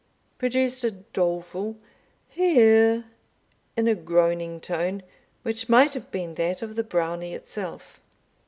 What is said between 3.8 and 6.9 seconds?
a groaning tone, which might have been that of the